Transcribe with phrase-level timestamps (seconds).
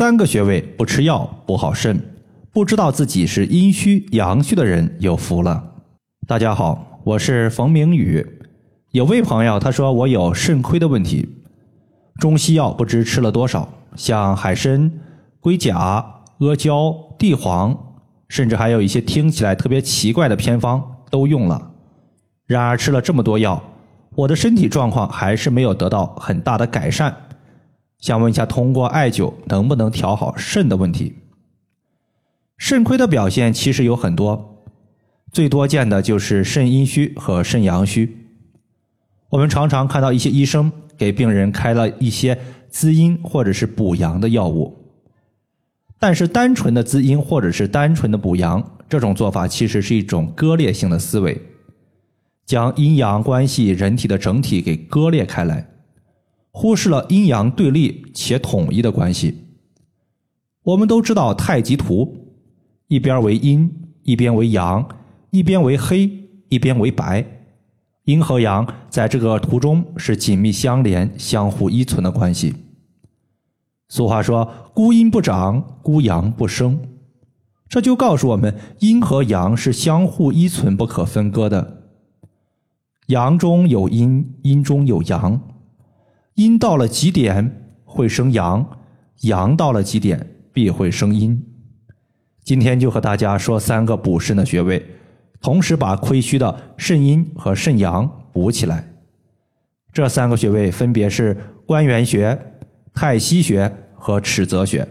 [0.00, 2.00] 三个穴位不吃药补好肾，
[2.54, 5.62] 不知道自己是阴虚阳虚的人有福了。
[6.26, 8.26] 大家好，我是冯明宇。
[8.92, 11.28] 有位朋友他说我有肾亏的问题，
[12.18, 14.90] 中西药不知吃了多少，像海参、
[15.38, 17.78] 龟甲、阿胶、地黄，
[18.30, 21.72] 甚至还有一些听起来特别奇怪的偏方都用了。
[22.46, 23.62] 然而吃了这么多药，
[24.14, 27.14] 我的身体状况还是没有得到很大的改善。
[28.00, 31.14] 想问一下，通过艾灸能不能调好肾的问题？
[32.56, 34.64] 肾亏的表现其实有很多，
[35.30, 38.16] 最多见的就是肾阴虚和肾阳虚。
[39.28, 42.38] 我们常常看到一些医生给病人开了一些
[42.68, 44.76] 滋阴或者是补阳的药物，
[45.98, 51.40] 但是单纯的滋阴或者是单纯的补阳这种做法，其实是一种割裂性的思维，
[52.44, 55.69] 将阴阳关系、人体的整体给割裂开来。
[56.50, 59.46] 忽视了阴阳对立且统一的关系。
[60.62, 62.34] 我们都知道太极图，
[62.88, 64.86] 一边为阴，一边为阳，
[65.30, 66.10] 一边为黑，
[66.48, 67.24] 一边为白。
[68.04, 72.54] 阴和阳在这个图中是紧密相连、相互依存的关系。
[73.88, 76.80] 俗话说“孤阴不长，孤阳不生”，
[77.68, 81.84] 这就告诉我们，阴和阳是相互依存、不可分割的。
[83.06, 85.40] 阳中有阴，阴中有阳。
[86.40, 88.66] 阴到了极点会生阳，
[89.24, 91.38] 阳到了极点必会生阴。
[92.42, 94.82] 今天就和大家说三个补肾的穴位，
[95.42, 98.90] 同时把亏虚的肾阴和肾阳补起来。
[99.92, 102.38] 这三个穴位分别是关元穴、
[102.94, 104.88] 太溪穴和尺泽穴。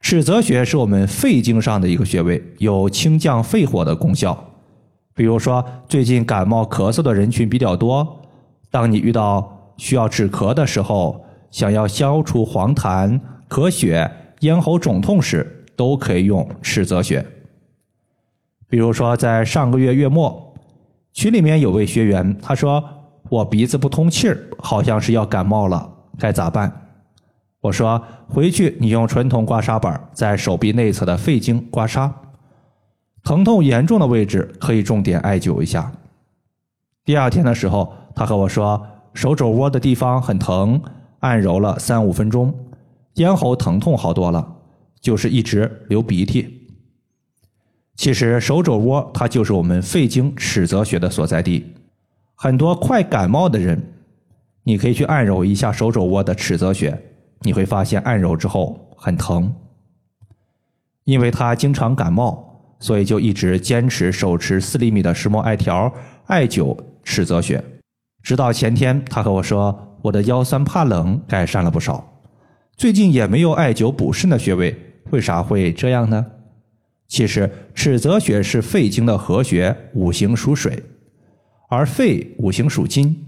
[0.00, 4.54] 尺泽穴是我们肺经上的一个穴位，有清降肺火的功效。
[5.14, 8.22] 比如说，最近感冒咳嗽的人群比较多，
[8.70, 17.24] 当你遇到需要止咳的时候，想要消除黄痰、咳血、咽喉肿痛时，都可以用尺泽穴。
[18.68, 20.54] 比如说，在上个月月末，
[21.14, 22.84] 群里面有位学员，他说
[23.30, 26.70] ：“我鼻子不通气儿，好像是要感冒了，该咋办？”
[27.62, 32.12] 我说：“回去你用纯铜刮痧板在手臂内侧的肺经刮痧，
[33.22, 35.90] 疼痛严重的位置可以重点艾灸一下。”
[37.06, 38.84] 第二天的时候，他和我说。
[39.14, 40.80] 手肘窝的地方很疼，
[41.20, 42.54] 按揉了三五分钟，
[43.14, 44.56] 咽喉疼痛好多了，
[45.00, 46.68] 就是一直流鼻涕。
[47.96, 51.74] 其实手肘窝它就是我们肺经尺泽穴的所在地，
[52.36, 53.82] 很多快感冒的人，
[54.62, 56.96] 你可以去按揉一下手肘窝的尺泽穴，
[57.40, 59.52] 你会发现按揉之后很疼。
[61.02, 65.92] 因为他经常感冒，所以就一直坚持手持四厘米的石墨艾条
[66.26, 67.64] 艾灸尺泽穴。
[68.22, 72.22] 直到前天，他和我说，我的腰酸怕冷改善了不少。
[72.76, 74.76] 最近也没有艾灸补肾的穴位，
[75.10, 76.24] 为啥会这样呢？
[77.08, 80.82] 其实尺泽穴是肺经的合穴，五行属水，
[81.70, 83.26] 而肺五行属金。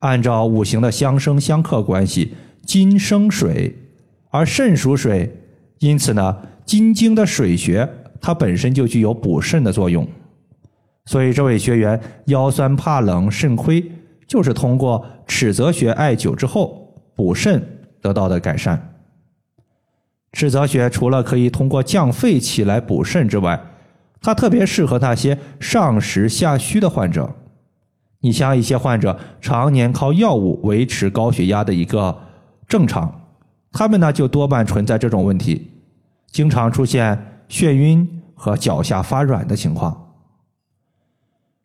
[0.00, 3.74] 按照五行的相生相克关系，金生水，
[4.30, 5.34] 而肾属水，
[5.78, 7.88] 因此呢，金经的水穴
[8.20, 10.06] 它本身就具有补肾的作用。
[11.06, 13.90] 所以这位学员腰酸怕冷、肾亏。
[14.28, 17.60] 就是通过尺泽穴艾灸之后补肾
[18.00, 18.94] 得到的改善。
[20.32, 23.58] 尺泽穴除了可以通过降肺气来补肾之外，
[24.20, 27.34] 它特别适合那些上实下虚的患者。
[28.20, 32.16] 你像一些患者常年靠药物维持高血压的一个
[32.68, 33.22] 正常，
[33.72, 35.70] 他们呢就多半存在这种问题，
[36.30, 40.07] 经常出现眩晕和脚下发软的情况。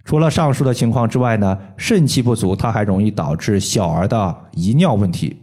[0.03, 5.37] 除了上述的情况之外呢，肾气不足，它还容易导致小儿的遗尿问题。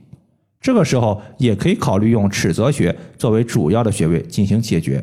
[0.60, 5.02] 这个时候也可以考虑用尺泽穴作为主要的穴位进行解决。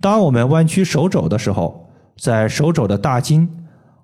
[0.00, 3.46] 当我们弯曲手肘的时候，在手肘的大筋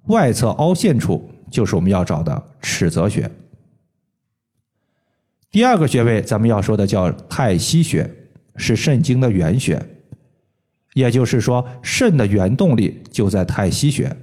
[0.09, 3.31] 外侧凹陷处，就是我们要找的尺泽穴。
[5.51, 8.13] 第二个穴位，咱们要说的叫太溪穴，
[8.57, 9.81] 是肾经的原穴。
[10.95, 14.17] 也就是说，肾的原动力就在太溪穴。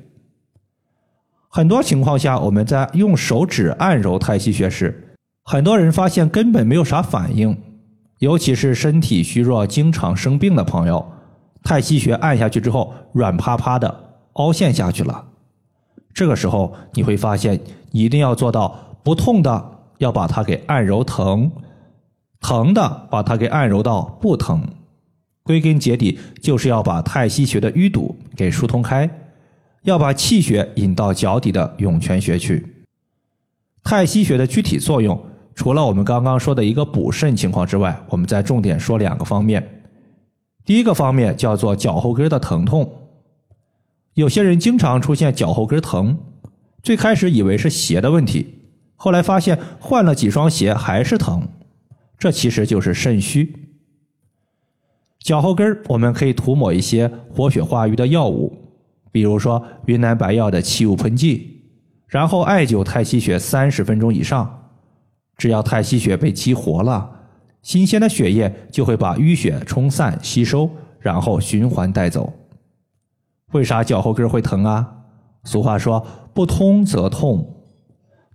[1.47, 7.57] 很多情况下，我们在用手指按揉太溪穴时，很多人发现根本没有啥反应，
[8.19, 11.05] 尤其是身体虚弱、经常生病的朋友，
[11.61, 15.25] 太溪穴按下去之后，软趴趴的凹陷下去了。
[16.13, 17.59] 这个时候，你会发现
[17.91, 21.51] 一定要做到不痛的要把它给按揉疼，
[22.39, 24.65] 疼的把它给按揉到不疼。
[25.51, 29.09] 归根结底，就是要把太溪穴的淤堵给疏通开，
[29.83, 32.85] 要把气血引到脚底的涌泉穴去。
[33.83, 35.21] 太溪穴的具体作用
[35.53, 39.83] 除了我们刚刚说的一个补肾情况之外，我们再重点说两个方面。
[40.63, 43.09] 第一个方面叫做脚后跟的疼痛，
[44.13, 46.17] 有些人经常出现脚后跟疼，
[46.81, 48.55] 最开始以为是鞋的问题，
[48.95, 51.45] 后来发现换了几双鞋还是疼，
[52.17, 53.53] 这其实就是肾虚。
[55.21, 58.51] 脚后跟我们可以涂抹一些活血化瘀的药物，
[59.11, 61.61] 比如说云南白药的气雾喷剂，
[62.07, 64.71] 然后艾灸太溪穴三十分钟以上，
[65.37, 67.09] 只要太溪穴被激活了。
[67.61, 70.67] 新鲜的血液就会把淤血冲散、吸收，
[70.99, 72.33] 然后循环带走。
[73.51, 74.95] 为啥脚后跟会疼啊？
[75.43, 76.03] 俗话说
[76.33, 77.63] “不通则痛”，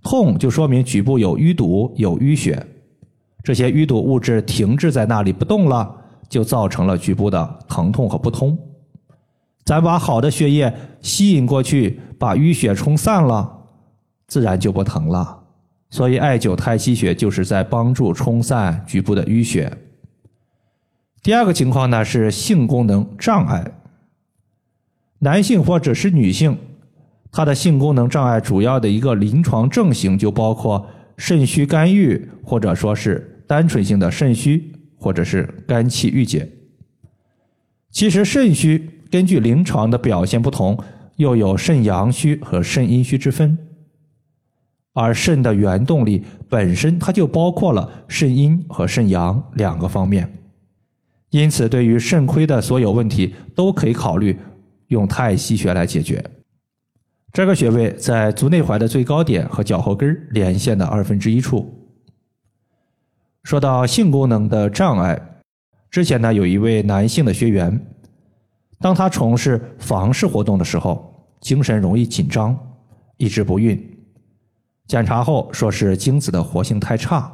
[0.05, 2.65] 痛就说明局部有淤堵、有淤血，
[3.43, 5.93] 这些淤堵物质停滞在那里不动了，
[6.29, 8.59] 就造成了局部的疼痛和不通。
[9.65, 13.65] 咱把好的血液吸引过去，把淤血冲散了，
[14.29, 15.45] 自然就不疼了。
[15.91, 19.73] 所以，艾灸太溪穴就是在帮助冲散局部的淤血。
[21.23, 23.73] 第二个情况呢是性功能障碍，
[25.21, 26.57] 男性或者是女性，
[27.33, 30.87] 他的性功能障碍主要的一个临床症型就包括
[31.17, 36.49] 肾虚肝郁，或者说是单纯性的肾虚，或者是肝气郁结。
[37.91, 40.79] 其实肾虚根据临床的表现不同，
[41.17, 43.57] 又有肾阳虚和肾阴虚之分。
[44.93, 50.31] 而肾的原动力本身，它就包括了肾阴和肾阳两个方面，
[51.31, 54.35] 因此对于肾亏的所有问题，都可以考虑
[54.89, 56.25] 用太溪穴来解决。
[57.31, 61.86] 这个穴位在足内踝的最高点和脚后跟连线的二分之一处。
[63.47, 65.17] 说到性功能的障碍，
[65.89, 67.81] 之前呢有一位男性的学员，
[68.81, 72.59] 当他从事房事活动的时候，精神容易紧张，
[73.19, 73.81] 一直不孕。
[74.89, 77.33] 检查后说是精子的活性太差，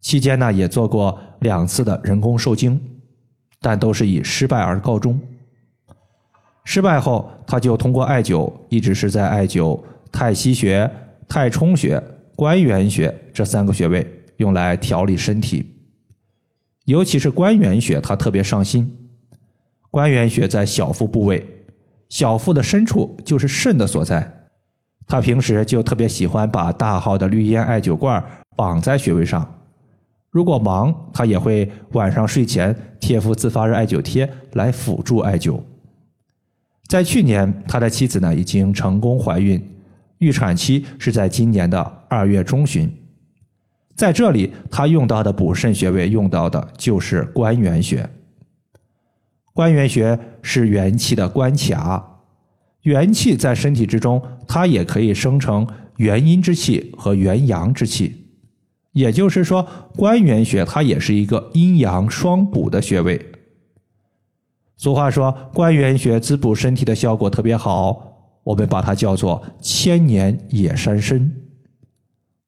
[0.00, 2.80] 期间呢也做过两次的人工受精，
[3.60, 5.20] 但都是以失败而告终。
[6.62, 9.82] 失败后，他就通过艾灸，一直是在艾灸
[10.12, 10.88] 太溪穴、
[11.26, 12.00] 太冲穴、
[12.36, 15.74] 关元穴这三个穴位，用来调理身体。
[16.84, 18.96] 尤其是关元穴，他特别上心。
[19.90, 21.44] 关元穴在小腹部位，
[22.08, 24.48] 小腹的深处就是肾的所在。
[25.06, 28.22] 他平时就特别喜欢把大号的绿烟艾灸罐
[28.56, 29.48] 绑在穴位上，
[30.30, 35.60] 如果忙，他也会晚上睡前贴敷自发热艾灸贴来辅助艾灸。
[36.88, 39.60] 在去年，他的妻子呢已经成功怀孕，
[40.18, 42.92] 预产期是在今年的二月中旬。
[43.96, 48.08] 在这里，他用到的补肾穴位用到的就是关元穴。
[49.54, 52.12] 关元穴是元气的关卡。
[52.82, 55.66] 元气在身体之中，它也可以生成
[55.96, 58.26] 元阴之气和元阳之气，
[58.92, 59.66] 也就是说，
[59.96, 63.20] 关元穴它也是一个阴阳双补的穴位。
[64.76, 71.45] 俗话说，关元穴滋补身体的效果特别好，我们把它叫做千年野山参。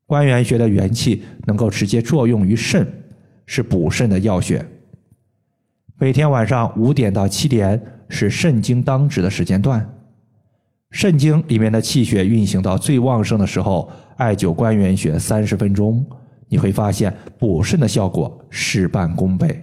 [0.08, 2.90] 关元穴的元气能够直接作用于肾，
[3.44, 4.64] 是补肾的要穴。
[5.98, 7.78] 每天晚上五点到七点
[8.08, 9.86] 是肾经当值的时间段。
[10.92, 16.02] 肾经里面的气血运行到最旺盛的时候，艾灸关元穴三十分钟，
[16.48, 19.62] 你会发现补肾的效果事半功倍。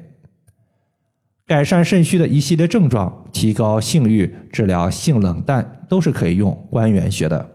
[1.48, 7.55] 改善肾虚的一系列症状，提高性欲，治疗性冷淡，都是可以用关元穴的。